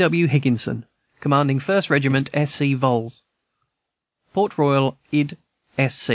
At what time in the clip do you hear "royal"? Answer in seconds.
4.57-4.97